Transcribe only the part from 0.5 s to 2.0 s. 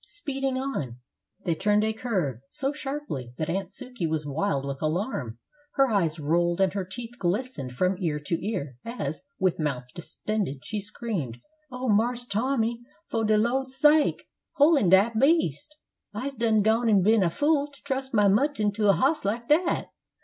on, they turned a